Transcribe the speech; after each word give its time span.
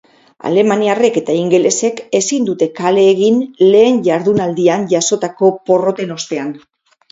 Alemaniarrek 0.51 1.19
eta 1.19 1.35
ingelesek 1.39 2.01
ezin 2.21 2.47
dute 2.47 2.69
kale 2.81 3.05
egin 3.11 3.39
lehen 3.75 4.01
jardunaldian 4.09 4.91
jasotako 4.97 5.55
porroten 5.71 6.19
ostean. 6.19 6.53